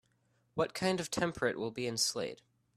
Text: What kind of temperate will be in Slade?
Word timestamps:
What 0.55 0.73
kind 0.73 0.99
of 0.99 1.11
temperate 1.11 1.59
will 1.59 1.69
be 1.69 1.85
in 1.85 1.95
Slade? 1.95 2.41